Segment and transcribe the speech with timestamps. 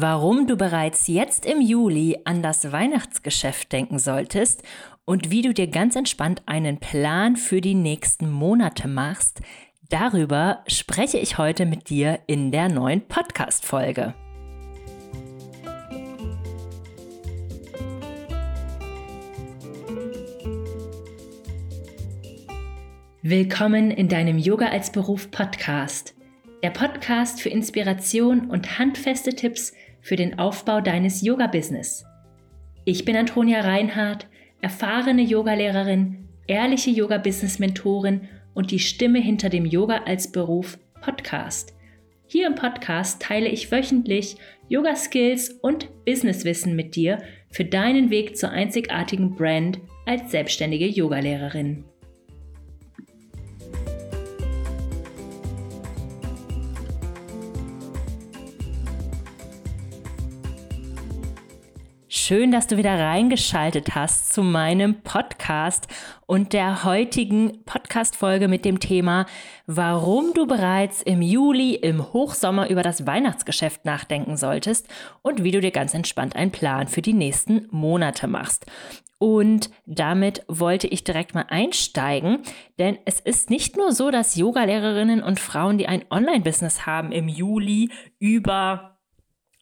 [0.00, 4.62] warum du bereits jetzt im Juli an das Weihnachtsgeschäft denken solltest
[5.06, 9.40] und wie du dir ganz entspannt einen Plan für die nächsten Monate machst,
[9.88, 14.14] darüber spreche ich heute mit dir in der neuen Podcast-Folge.
[23.22, 26.15] Willkommen in deinem Yoga als Beruf Podcast.
[26.66, 32.04] Der Podcast für Inspiration und handfeste Tipps für den Aufbau deines Yoga-Business.
[32.84, 34.26] Ich bin Antonia Reinhardt,
[34.60, 41.72] erfahrene Yogalehrerin, ehrliche Yoga-Business-Mentorin und die Stimme hinter dem Yoga als Beruf Podcast.
[42.26, 44.36] Hier im Podcast teile ich wöchentlich
[44.68, 51.84] Yoga-Skills und Businesswissen mit dir für deinen Weg zur einzigartigen Brand als selbstständige Yogalehrerin.
[62.08, 65.88] Schön, dass du wieder reingeschaltet hast zu meinem Podcast
[66.26, 69.26] und der heutigen Podcast-Folge mit dem Thema,
[69.66, 74.86] warum du bereits im Juli im Hochsommer über das Weihnachtsgeschäft nachdenken solltest
[75.22, 78.66] und wie du dir ganz entspannt einen Plan für die nächsten Monate machst.
[79.18, 82.38] Und damit wollte ich direkt mal einsteigen,
[82.78, 87.26] denn es ist nicht nur so, dass Yogalehrerinnen und Frauen, die ein Online-Business haben, im
[87.26, 88.95] Juli über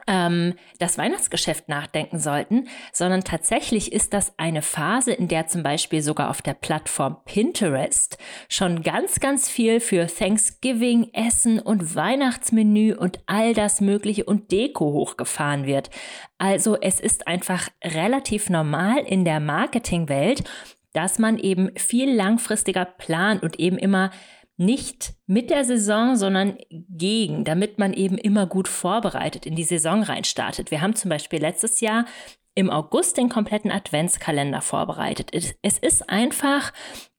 [0.07, 6.03] ähm, das Weihnachtsgeschäft nachdenken sollten, sondern tatsächlich ist das eine Phase, in der zum Beispiel
[6.03, 13.21] sogar auf der Plattform Pinterest schon ganz, ganz viel für Thanksgiving, Essen und Weihnachtsmenü und
[13.27, 15.91] all das Mögliche und Deko hochgefahren wird.
[16.39, 20.45] Also es ist einfach relativ normal in der Marketingwelt,
[20.93, 24.11] dass man eben viel langfristiger plant und eben immer
[24.57, 30.03] nicht mit der Saison, sondern gegen, damit man eben immer gut vorbereitet in die Saison
[30.03, 30.71] reinstartet.
[30.71, 32.07] Wir haben zum Beispiel letztes Jahr
[32.55, 35.31] im August den kompletten Adventskalender vorbereitet.
[35.63, 36.73] Es ist einfach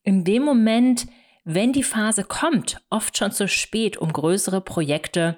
[0.03, 1.07] in dem Moment,
[1.43, 5.37] wenn die Phase kommt, oft schon zu spät, um größere Projekte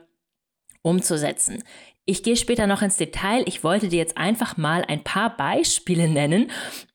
[0.83, 1.63] umzusetzen.
[2.05, 3.43] Ich gehe später noch ins Detail.
[3.47, 6.51] Ich wollte dir jetzt einfach mal ein paar Beispiele nennen,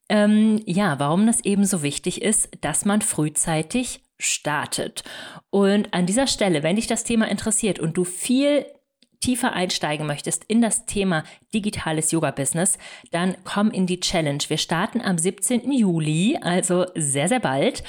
[0.09, 5.05] ähm, ja, warum das eben so wichtig ist, dass man frühzeitig startet.
[5.50, 8.66] Und an dieser Stelle, wenn dich das Thema interessiert und du viel
[9.21, 11.25] tiefer einsteigen möchtest in das Thema
[11.55, 12.77] digitales Yoga-Business,
[13.12, 14.43] dann komm in die Challenge.
[14.49, 15.71] Wir starten am 17.
[15.72, 17.84] Juli, also sehr, sehr bald.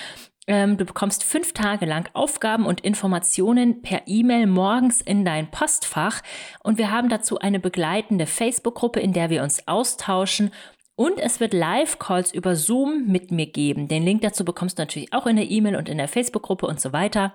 [0.45, 6.21] Ähm, du bekommst fünf Tage lang Aufgaben und Informationen per E-Mail morgens in dein Postfach
[6.61, 10.51] und wir haben dazu eine begleitende Facebook-Gruppe, in der wir uns austauschen
[10.95, 13.87] und es wird Live-Calls über Zoom mit mir geben.
[13.87, 16.79] Den Link dazu bekommst du natürlich auch in der E-Mail und in der Facebook-Gruppe und
[16.79, 17.33] so weiter.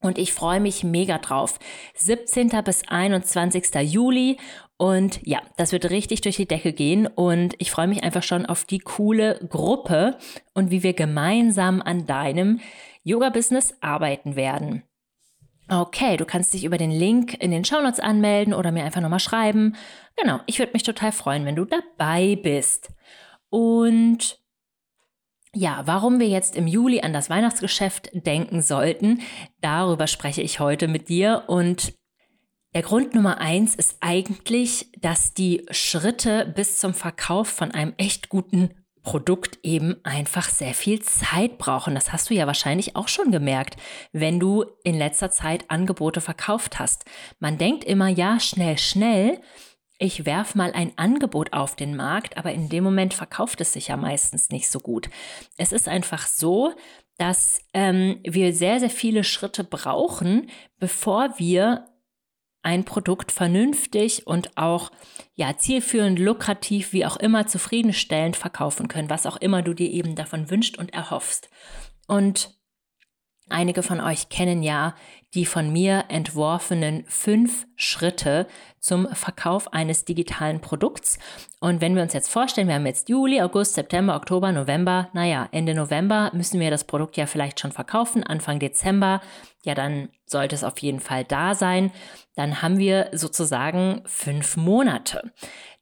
[0.00, 1.58] Und ich freue mich mega drauf.
[1.94, 2.50] 17.
[2.62, 3.74] bis 21.
[3.90, 4.36] Juli.
[4.76, 7.06] Und ja, das wird richtig durch die Decke gehen.
[7.06, 10.18] Und ich freue mich einfach schon auf die coole Gruppe
[10.52, 12.60] und wie wir gemeinsam an deinem
[13.02, 14.82] Yoga-Business arbeiten werden.
[15.68, 19.20] Okay, du kannst dich über den Link in den Shownotes anmelden oder mir einfach nochmal
[19.20, 19.76] schreiben.
[20.16, 22.92] Genau, ich würde mich total freuen, wenn du dabei bist.
[23.48, 24.38] Und
[25.54, 29.22] ja, warum wir jetzt im Juli an das Weihnachtsgeschäft denken sollten,
[29.60, 31.44] darüber spreche ich heute mit dir.
[31.46, 31.94] Und
[32.74, 38.28] der Grund Nummer eins ist eigentlich, dass die Schritte bis zum Verkauf von einem echt
[38.28, 41.94] guten Produkt eben einfach sehr viel Zeit brauchen.
[41.94, 43.76] Das hast du ja wahrscheinlich auch schon gemerkt,
[44.12, 47.04] wenn du in letzter Zeit Angebote verkauft hast.
[47.38, 49.40] Man denkt immer, ja, schnell, schnell.
[49.98, 53.88] Ich werf mal ein Angebot auf den Markt, aber in dem Moment verkauft es sich
[53.88, 55.08] ja meistens nicht so gut.
[55.56, 56.72] Es ist einfach so,
[57.18, 60.50] dass ähm, wir sehr, sehr viele Schritte brauchen,
[60.80, 61.86] bevor wir
[62.64, 64.90] ein Produkt vernünftig und auch
[65.34, 70.14] ja zielführend, lukrativ, wie auch immer zufriedenstellend verkaufen können, was auch immer du dir eben
[70.16, 71.50] davon wünscht und erhoffst.
[72.06, 72.54] Und
[73.50, 74.94] Einige von euch kennen ja
[75.34, 78.46] die von mir entworfenen fünf Schritte
[78.78, 81.18] zum Verkauf eines digitalen Produkts.
[81.60, 85.48] Und wenn wir uns jetzt vorstellen, wir haben jetzt Juli, August, September, Oktober, November, naja,
[85.50, 89.20] Ende November müssen wir das Produkt ja vielleicht schon verkaufen, Anfang Dezember,
[89.64, 91.90] ja, dann sollte es auf jeden Fall da sein.
[92.36, 95.32] Dann haben wir sozusagen fünf Monate.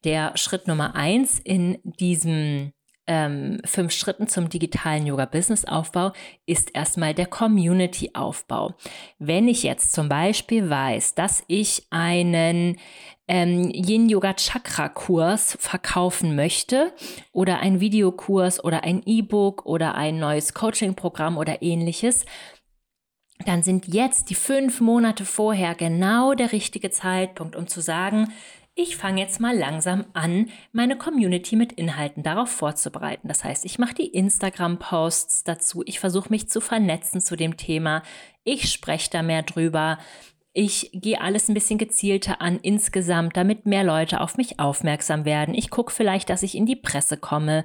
[0.05, 2.73] Der Schritt Nummer eins in diesem
[3.07, 6.13] ähm, fünf Schritten zum digitalen Yoga-Business-Aufbau
[6.47, 8.75] ist erstmal der Community-Aufbau.
[9.19, 12.79] Wenn ich jetzt zum Beispiel weiß, dass ich einen
[13.27, 16.93] ähm, Yin-Yoga-Chakra-Kurs verkaufen möchte
[17.33, 22.25] oder einen Videokurs oder ein E-Book oder ein neues Coaching-Programm oder ähnliches,
[23.45, 28.33] dann sind jetzt die fünf Monate vorher genau der richtige Zeitpunkt, um zu sagen,
[28.75, 33.29] ich fange jetzt mal langsam an, meine Community mit Inhalten darauf vorzubereiten.
[33.29, 38.03] Das heißt, ich mache die Instagram-Posts dazu, ich versuche mich zu vernetzen zu dem Thema,
[38.45, 39.99] ich spreche da mehr drüber,
[40.55, 45.55] ich gehe alles ein bisschen gezielter an insgesamt, damit mehr Leute auf mich aufmerksam werden.
[45.55, 47.65] Ich gucke vielleicht, dass ich in die Presse komme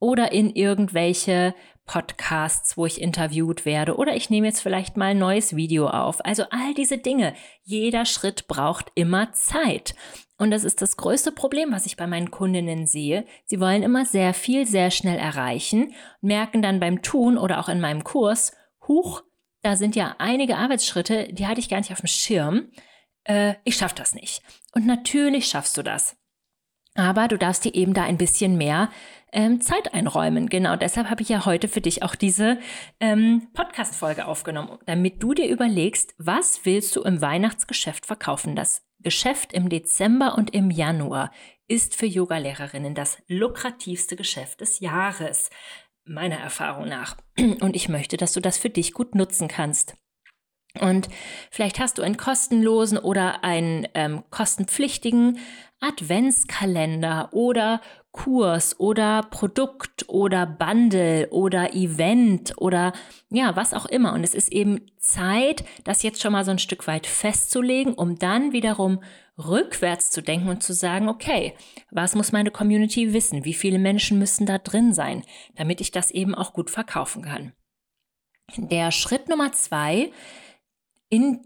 [0.00, 1.54] oder in irgendwelche
[1.86, 6.24] Podcasts, wo ich interviewt werde oder ich nehme jetzt vielleicht mal ein neues Video auf.
[6.24, 7.34] Also all diese Dinge.
[7.62, 9.94] Jeder Schritt braucht immer Zeit.
[10.36, 13.24] Und das ist das größte Problem, was ich bei meinen Kundinnen sehe.
[13.44, 17.80] Sie wollen immer sehr viel, sehr schnell erreichen, merken dann beim Tun oder auch in
[17.80, 18.52] meinem Kurs,
[18.88, 19.22] huch,
[19.62, 22.70] da sind ja einige Arbeitsschritte, die hatte ich gar nicht auf dem Schirm.
[23.24, 24.42] Äh, ich schaffe das nicht.
[24.72, 26.16] Und natürlich schaffst du das.
[26.94, 28.90] Aber du darfst dir eben da ein bisschen mehr
[29.34, 30.48] ähm, Zeit einräumen.
[30.48, 32.58] Genau deshalb habe ich ja heute für dich auch diese
[33.00, 38.56] ähm, Podcast-Folge aufgenommen, damit du dir überlegst, was willst du im Weihnachtsgeschäft verkaufen?
[38.56, 41.30] Das Geschäft im Dezember und im Januar
[41.68, 45.50] ist für Yogalehrerinnen das lukrativste Geschäft des Jahres,
[46.04, 47.16] meiner Erfahrung nach.
[47.38, 49.96] Und ich möchte, dass du das für dich gut nutzen kannst.
[50.80, 51.08] Und
[51.50, 55.38] vielleicht hast du einen kostenlosen oder einen ähm, kostenpflichtigen
[55.80, 57.80] Adventskalender oder
[58.14, 62.92] Kurs oder Produkt oder Bundle oder Event oder
[63.28, 64.12] ja, was auch immer.
[64.12, 68.16] Und es ist eben Zeit, das jetzt schon mal so ein Stück weit festzulegen, um
[68.16, 69.02] dann wiederum
[69.36, 71.54] rückwärts zu denken und zu sagen, okay,
[71.90, 73.44] was muss meine Community wissen?
[73.44, 75.24] Wie viele Menschen müssen da drin sein,
[75.56, 77.52] damit ich das eben auch gut verkaufen kann?
[78.56, 80.12] Der Schritt Nummer zwei
[81.08, 81.40] in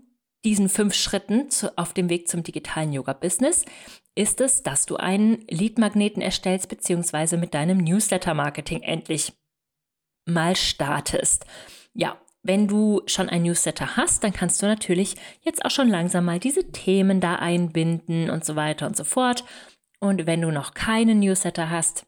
[0.49, 3.67] diesen fünf Schritten zu, auf dem Weg zum digitalen Yoga-Business
[4.15, 9.35] ist es, dass du einen Lead-Magneten erstellst, beziehungsweise mit deinem Newsletter-Marketing endlich
[10.25, 11.45] mal startest.
[11.93, 16.25] Ja, wenn du schon ein Newsletter hast, dann kannst du natürlich jetzt auch schon langsam
[16.25, 19.45] mal diese Themen da einbinden und so weiter und so fort.
[20.01, 22.07] Und wenn du noch keinen Newsletter hast,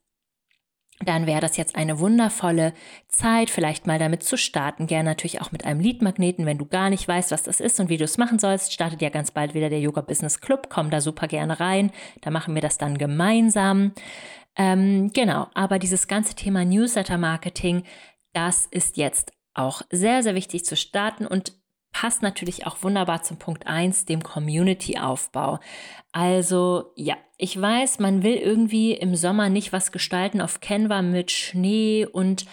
[1.05, 2.75] dann wäre das jetzt eine wundervolle
[3.09, 4.87] Zeit, vielleicht mal damit zu starten.
[4.87, 7.89] Gerne natürlich auch mit einem Leadmagneten, wenn du gar nicht weißt, was das ist und
[7.89, 8.73] wie du es machen sollst.
[8.73, 10.69] Startet ja ganz bald wieder der Yoga Business Club.
[10.69, 11.91] Komm da super gerne rein.
[12.21, 13.93] Da machen wir das dann gemeinsam.
[14.57, 17.85] Ähm, genau, aber dieses ganze Thema Newsletter Marketing,
[18.35, 21.60] das ist jetzt auch sehr, sehr wichtig zu starten und
[21.93, 25.59] passt natürlich auch wunderbar zum Punkt 1, dem Community-Aufbau.
[26.13, 31.31] Also ja, ich weiß, man will irgendwie im Sommer nicht was gestalten auf Canva mit
[31.31, 32.47] Schnee und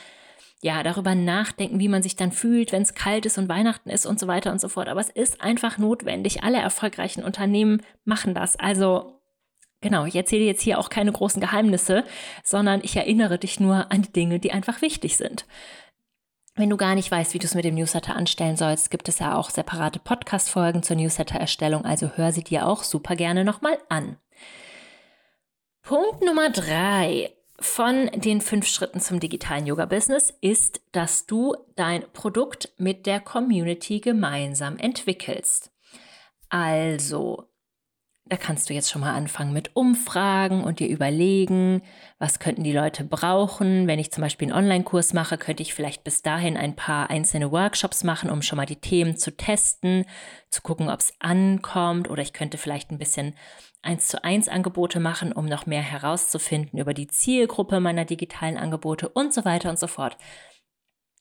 [0.61, 4.05] ja, darüber nachdenken, wie man sich dann fühlt, wenn es kalt ist und Weihnachten ist
[4.05, 4.87] und so weiter und so fort.
[4.87, 6.43] Aber es ist einfach notwendig.
[6.43, 8.55] Alle erfolgreichen Unternehmen machen das.
[8.55, 9.19] Also
[9.81, 12.03] genau, ich erzähle jetzt hier auch keine großen Geheimnisse,
[12.43, 15.45] sondern ich erinnere dich nur an die Dinge, die einfach wichtig sind.
[16.59, 19.19] Wenn du gar nicht weißt, wie du es mit dem Newsletter anstellen sollst, gibt es
[19.19, 24.17] ja auch separate Podcast-Folgen zur Newsletter-Erstellung, also hör sie dir auch super gerne nochmal an.
[25.83, 32.73] Punkt Nummer drei von den fünf Schritten zum digitalen Yoga-Business ist, dass du dein Produkt
[32.77, 35.71] mit der Community gemeinsam entwickelst.
[36.49, 37.51] Also,
[38.29, 41.81] da kannst du jetzt schon mal anfangen mit Umfragen und dir überlegen,
[42.19, 43.87] was könnten die Leute brauchen.
[43.87, 47.51] Wenn ich zum Beispiel einen Online-Kurs mache, könnte ich vielleicht bis dahin ein paar einzelne
[47.51, 50.05] Workshops machen, um schon mal die Themen zu testen,
[50.49, 52.09] zu gucken, ob es ankommt.
[52.09, 53.35] Oder ich könnte vielleicht ein bisschen
[53.81, 59.09] eins zu eins Angebote machen, um noch mehr herauszufinden über die Zielgruppe meiner digitalen Angebote
[59.09, 60.17] und so weiter und so fort.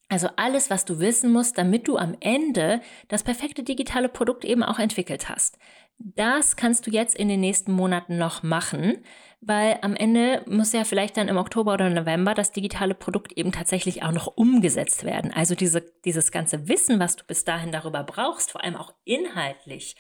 [0.09, 4.63] Also alles, was du wissen musst, damit du am Ende das perfekte digitale Produkt eben
[4.63, 5.59] auch entwickelt hast.
[5.99, 9.03] Das kannst du jetzt in den nächsten Monaten noch machen,
[9.41, 13.53] weil am Ende muss ja vielleicht dann im Oktober oder November das digitale Produkt eben
[13.53, 15.33] tatsächlich auch noch umgesetzt werden.
[15.33, 19.97] Also diese, dieses ganze Wissen, was du bis dahin darüber brauchst, vor allem auch inhaltlich,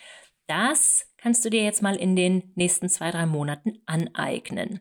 [0.47, 4.81] das kannst du dir jetzt mal in den nächsten zwei, drei Monaten aneignen.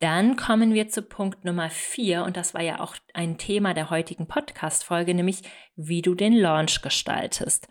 [0.00, 3.88] Dann kommen wir zu Punkt Nummer vier und das war ja auch ein Thema der
[3.88, 5.42] heutigen Podcast-Folge, nämlich
[5.76, 7.68] wie du den Launch gestaltest.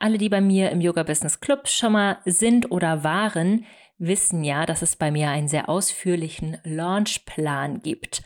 [0.00, 3.64] Alle, die bei mir im Yoga Business Club schon mal sind oder waren,
[3.98, 8.22] wissen ja, dass es bei mir einen sehr ausführlichen Launchplan gibt.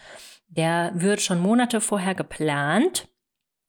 [0.49, 3.09] Der wird schon Monate vorher geplant.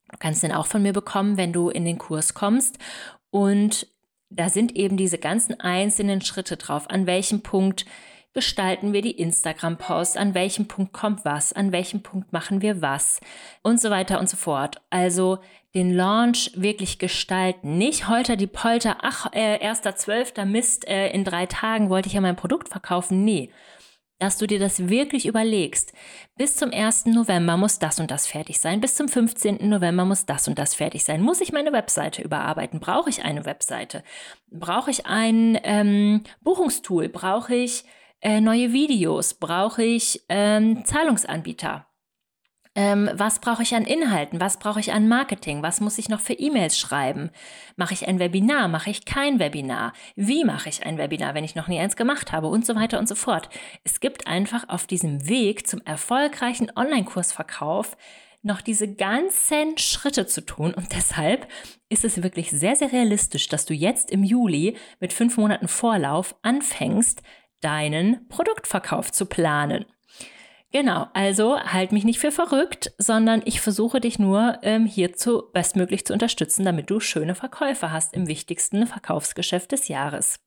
[0.09, 2.77] Du kannst den auch von mir bekommen, wenn du in den Kurs kommst.
[3.29, 3.87] Und
[4.29, 6.89] da sind eben diese ganzen einzelnen Schritte drauf.
[6.89, 7.85] An welchem Punkt
[8.33, 13.19] gestalten wir die Instagram-Posts, an welchem Punkt kommt was, an welchem Punkt machen wir was
[13.61, 14.81] und so weiter und so fort.
[14.89, 15.39] Also
[15.75, 17.77] den Launch wirklich gestalten.
[17.77, 20.45] Nicht holter die Polter, ach, äh, 1.12.
[20.45, 23.23] Mist, äh, in drei Tagen wollte ich ja mein Produkt verkaufen.
[23.23, 23.49] Nee.
[24.19, 25.91] dass du dir das wirklich überlegst.
[26.37, 27.07] Bis zum 1.
[27.07, 28.79] November muss das und das fertig sein.
[28.79, 29.67] Bis zum 15.
[29.67, 31.21] November muss das und das fertig sein.
[31.21, 32.79] Muss ich meine Webseite überarbeiten?
[32.79, 34.01] Brauche ich eine Webseite?
[34.49, 37.09] Brauche ich ein ähm, Buchungstool?
[37.09, 37.83] Brauche ich
[38.21, 39.33] äh, neue Videos?
[39.33, 41.85] Brauche ich ähm, Zahlungsanbieter?
[42.75, 44.39] Ähm, was brauche ich an Inhalten?
[44.39, 45.61] Was brauche ich an Marketing?
[45.61, 47.29] Was muss ich noch für E-Mails schreiben?
[47.75, 48.67] Mache ich ein Webinar?
[48.67, 49.93] Mache ich kein Webinar?
[50.15, 52.47] Wie mache ich ein Webinar, wenn ich noch nie eins gemacht habe?
[52.47, 53.49] Und so weiter und so fort.
[53.83, 57.95] Es gibt einfach auf diesem Weg zum erfolgreichen Online-Kursverkauf
[58.41, 60.73] noch diese ganzen Schritte zu tun.
[60.73, 61.47] Und deshalb
[61.89, 66.35] ist es wirklich sehr, sehr realistisch, dass du jetzt im Juli mit fünf Monaten Vorlauf
[66.41, 67.21] anfängst,
[67.61, 69.85] deinen Produktverkauf zu planen.
[70.75, 76.03] Genau, also halt mich nicht für verrückt, sondern ich versuche dich nur ähm, hierzu bestmöglich
[76.03, 80.39] zu unterstützen, damit du schöne Verkäufe hast im wichtigsten Verkaufsgeschäft des Jahres.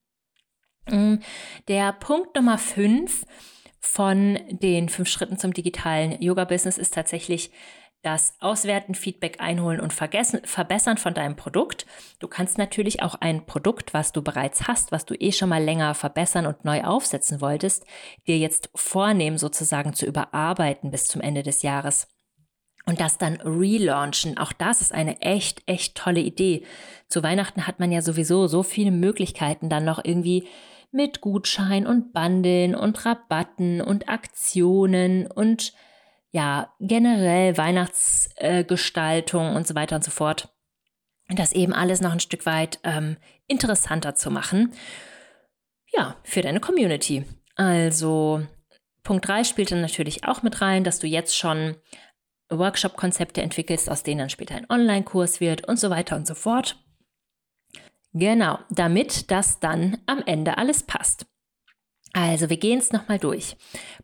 [0.91, 1.19] Mm,
[1.69, 3.25] der Punkt Nummer 5
[3.79, 7.53] von den fünf Schritten zum digitalen Yoga-Business ist tatsächlich
[8.07, 11.87] das Auswerten, Feedback einholen und verbessern von deinem Produkt.
[12.21, 15.63] Du kannst natürlich auch ein Produkt, was du bereits hast, was du eh schon mal
[15.63, 17.85] länger verbessern und neu aufsetzen wolltest,
[18.29, 22.07] dir jetzt vornehmen, sozusagen zu überarbeiten bis zum Ende des Jahres.
[22.89, 24.39] Und das dann relaunchen.
[24.39, 26.65] Auch das ist eine echt, echt tolle Idee.
[27.09, 30.47] Zu Weihnachten hat man ja sowieso so viele Möglichkeiten, dann noch irgendwie
[30.93, 35.73] mit Gutschein und Bandeln und Rabatten und Aktionen und
[36.37, 40.55] ja, generell Weihnachtsgestaltung äh, und so weiter und so fort.
[41.31, 43.17] Das eben alles noch ein Stück weit ähm,
[43.47, 44.75] interessanter zu machen.
[45.95, 47.25] Ja, für deine Community.
[47.55, 48.47] Also
[49.03, 51.77] Punkt 3 spielt dann natürlich auch mit rein, dass du jetzt schon
[52.51, 56.77] Workshop-Konzepte entwickelst, aus denen dann später ein Online-Kurs wird und so weiter und so fort.
[58.13, 61.25] Genau, damit das dann am Ende alles passt.
[62.13, 63.57] Also, wir gehen es nochmal durch.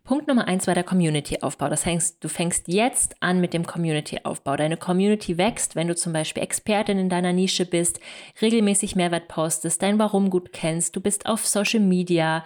[0.03, 1.69] Punkt Nummer eins war der Community-Aufbau.
[1.69, 4.55] Das heißt, du fängst jetzt an mit dem Community-Aufbau.
[4.55, 7.99] Deine Community wächst, wenn du zum Beispiel Expertin in deiner Nische bist,
[8.41, 12.43] regelmäßig Mehrwert postest, dein Warum gut kennst, du bist auf Social Media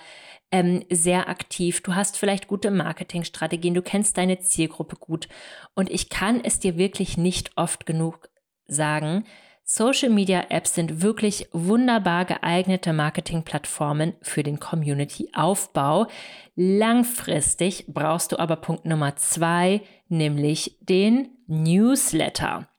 [0.51, 5.27] ähm, sehr aktiv, du hast vielleicht gute Marketingstrategien, du kennst deine Zielgruppe gut.
[5.75, 8.29] Und ich kann es dir wirklich nicht oft genug
[8.67, 9.25] sagen,
[9.69, 16.07] Social Media Apps sind wirklich wunderbar geeignete Marketingplattformen für den Community-Aufbau.
[16.55, 22.69] Langfristig brauchst du aber Punkt Nummer zwei, nämlich den Newsletter.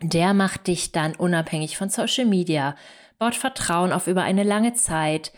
[0.00, 2.76] Der macht dich dann unabhängig von Social Media,
[3.18, 5.32] baut Vertrauen auf über eine lange Zeit.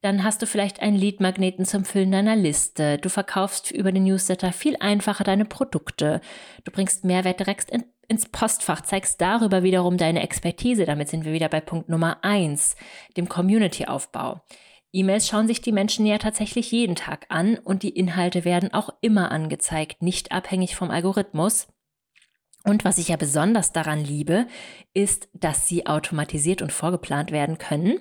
[0.00, 2.96] Dann hast du vielleicht einen Leadmagneten zum Füllen deiner Liste.
[2.96, 6.22] Du verkaufst über den Newsletter viel einfacher deine Produkte.
[6.64, 10.86] Du bringst Mehrwert direkt in ins Postfach, zeigst darüber wiederum deine Expertise.
[10.86, 12.74] Damit sind wir wieder bei Punkt Nummer eins,
[13.16, 14.40] dem Community-Aufbau.
[14.92, 18.88] E-Mails schauen sich die Menschen ja tatsächlich jeden Tag an und die Inhalte werden auch
[19.02, 21.68] immer angezeigt, nicht abhängig vom Algorithmus.
[22.64, 24.46] Und was ich ja besonders daran liebe,
[24.94, 28.00] ist, dass sie automatisiert und vorgeplant werden können.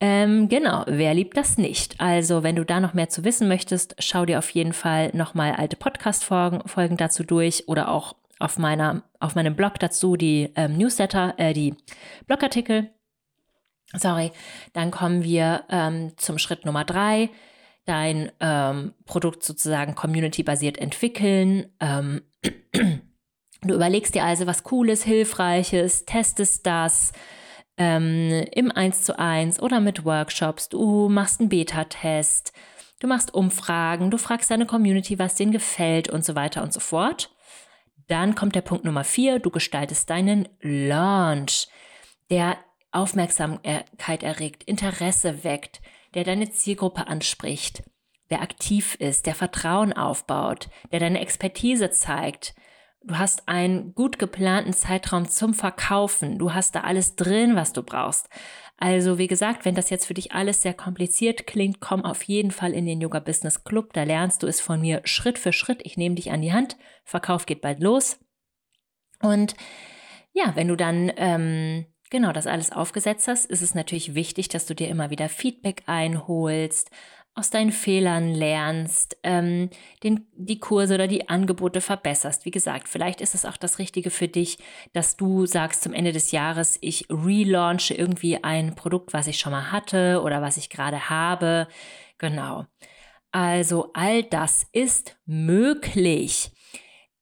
[0.00, 2.00] Ähm, genau, wer liebt das nicht?
[2.00, 5.52] Also, wenn du da noch mehr zu wissen möchtest, schau dir auf jeden Fall nochmal
[5.52, 11.34] alte Podcast-Folgen dazu durch oder auch auf, meiner, auf meinem Blog dazu die ähm, Newsletter,
[11.38, 11.74] äh, die
[12.26, 12.90] Blogartikel.
[13.94, 14.32] Sorry,
[14.74, 17.30] dann kommen wir ähm, zum Schritt Nummer drei.
[17.86, 21.72] Dein ähm, Produkt sozusagen community-basiert entwickeln.
[21.80, 22.22] Ähm,
[23.62, 27.12] du überlegst dir also was Cooles, Hilfreiches, testest das
[27.78, 30.68] ähm, im 1 zu 1 oder mit Workshops.
[30.68, 32.52] Du machst einen Beta-Test,
[33.00, 36.80] du machst Umfragen, du fragst deine Community, was denen gefällt und so weiter und so
[36.80, 37.30] fort.
[38.08, 41.68] Dann kommt der Punkt Nummer vier, du gestaltest deinen Launch,
[42.30, 42.56] der
[42.90, 45.80] Aufmerksamkeit erregt, Interesse weckt,
[46.14, 47.82] der deine Zielgruppe anspricht,
[48.30, 52.54] der aktiv ist, der Vertrauen aufbaut, der deine Expertise zeigt.
[53.02, 56.38] Du hast einen gut geplanten Zeitraum zum Verkaufen.
[56.38, 58.28] Du hast da alles drin, was du brauchst.
[58.80, 62.52] Also wie gesagt, wenn das jetzt für dich alles sehr kompliziert klingt, komm auf jeden
[62.52, 63.92] Fall in den Yoga Business Club.
[63.92, 65.80] Da lernst du es von mir Schritt für Schritt.
[65.82, 66.76] Ich nehme dich an die Hand.
[67.04, 68.20] Verkauf geht bald los.
[69.20, 69.56] Und
[70.32, 74.66] ja, wenn du dann ähm, genau das alles aufgesetzt hast, ist es natürlich wichtig, dass
[74.66, 76.90] du dir immer wieder Feedback einholst,
[77.38, 79.70] aus deinen Fehlern lernst, ähm,
[80.02, 82.44] den, die Kurse oder die Angebote verbesserst.
[82.44, 84.58] Wie gesagt, vielleicht ist es auch das Richtige für dich,
[84.92, 89.52] dass du sagst zum Ende des Jahres, ich relaunche irgendwie ein Produkt, was ich schon
[89.52, 91.68] mal hatte oder was ich gerade habe.
[92.18, 92.66] Genau.
[93.30, 96.50] Also all das ist möglich.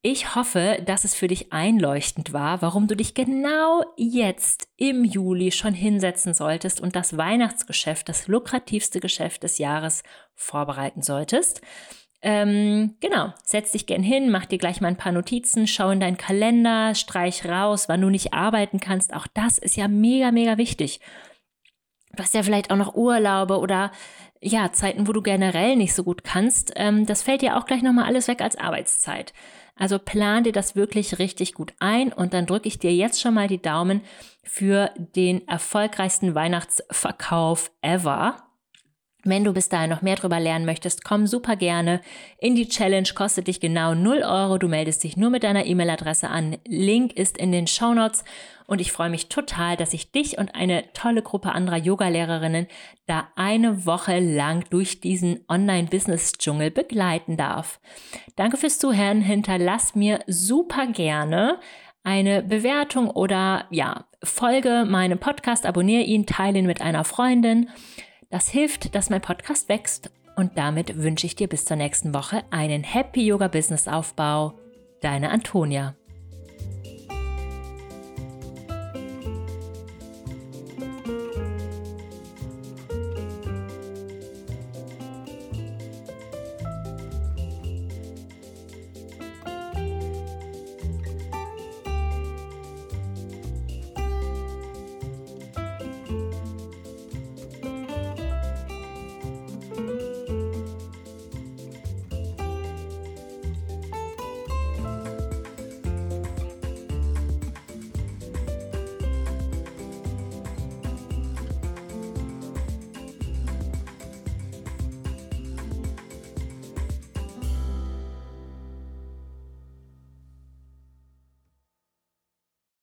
[0.08, 5.50] Ich hoffe, dass es für dich einleuchtend war, warum du dich genau jetzt im Juli
[5.50, 10.04] schon hinsetzen solltest und das Weihnachtsgeschäft, das lukrativste Geschäft des Jahres,
[10.36, 11.60] vorbereiten solltest.
[12.22, 15.98] Ähm, genau, setz dich gern hin, mach dir gleich mal ein paar Notizen, schau in
[15.98, 19.12] deinen Kalender, streich raus, wann du nicht arbeiten kannst.
[19.12, 21.00] Auch das ist ja mega, mega wichtig.
[22.16, 23.92] Du hast ja vielleicht auch noch Urlaube oder
[24.40, 26.72] ja, Zeiten, wo du generell nicht so gut kannst.
[26.76, 29.32] Ähm, das fällt dir auch gleich nochmal alles weg als Arbeitszeit.
[29.76, 33.34] Also plan dir das wirklich richtig gut ein und dann drücke ich dir jetzt schon
[33.34, 34.00] mal die Daumen
[34.42, 38.45] für den erfolgreichsten Weihnachtsverkauf ever.
[39.26, 42.00] Wenn du bis dahin noch mehr darüber lernen möchtest, komm super gerne
[42.38, 43.08] in die Challenge.
[43.14, 44.58] Kostet dich genau 0 Euro.
[44.58, 46.56] Du meldest dich nur mit deiner E-Mail-Adresse an.
[46.66, 48.24] Link ist in den Show Notes.
[48.66, 52.66] Und ich freue mich total, dass ich dich und eine tolle Gruppe anderer Yoga-Lehrerinnen
[53.06, 57.80] da eine Woche lang durch diesen Online-Business-Dschungel begleiten darf.
[58.34, 59.20] Danke fürs Zuhören.
[59.20, 61.60] Hinterlass mir super gerne
[62.06, 67.68] eine Bewertung oder ja, folge meinem Podcast, abonniere ihn, teile ihn mit einer Freundin.
[68.30, 72.42] Das hilft, dass mein Podcast wächst und damit wünsche ich dir bis zur nächsten Woche
[72.50, 74.54] einen Happy Yoga Business Aufbau.
[75.00, 75.94] Deine Antonia.